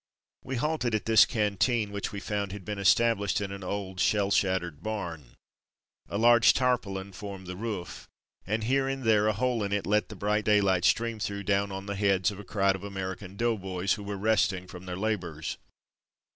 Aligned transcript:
We 0.43 0.55
halted 0.55 0.95
at 0.95 1.05
this 1.05 1.25
canteen 1.25 1.91
which 1.91 2.11
we 2.11 2.19
found 2.19 2.51
had 2.53 2.65
been 2.65 2.79
established 2.79 3.39
in 3.39 3.51
an 3.51 3.63
old, 3.63 3.99
shell 3.99 4.31
shattered 4.31 4.81
barn. 4.81 5.35
A 6.09 6.17
large 6.17 6.53
tar 6.53 6.79
paulin 6.79 7.11
formed 7.13 7.45
the 7.45 7.55
roof, 7.55 8.07
and 8.47 8.63
here 8.63 8.87
and 8.87 9.03
there 9.03 9.27
a 9.27 9.33
hole 9.33 9.61
in 9.63 9.71
it 9.71 9.85
let 9.85 10.09
the 10.09 10.15
bright 10.15 10.45
daylight 10.45 10.85
stream 10.85 11.19
through 11.19 11.43
down 11.43 11.71
on 11.71 11.85
the 11.85 11.93
heads 11.93 12.31
of 12.31 12.39
a 12.39 12.43
crowd 12.43 12.75
of 12.75 12.83
American 12.83 13.37
^Moughboys^' 13.37 13.93
who 13.93 14.01
were 14.03 14.17
rest 14.17 14.51
ing 14.51 14.65
from 14.65 14.87
their 14.87 14.97
labours. 14.97 15.59